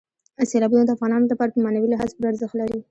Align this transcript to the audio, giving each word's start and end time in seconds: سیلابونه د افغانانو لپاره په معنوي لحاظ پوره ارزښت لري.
سیلابونه 0.51 0.83
د 0.85 0.89
افغانانو 0.95 1.29
لپاره 1.31 1.51
په 1.53 1.59
معنوي 1.65 1.87
لحاظ 1.91 2.09
پوره 2.15 2.29
ارزښت 2.31 2.55
لري. 2.57 2.77